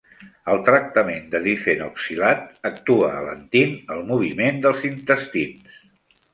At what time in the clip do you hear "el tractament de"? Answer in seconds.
0.53-1.41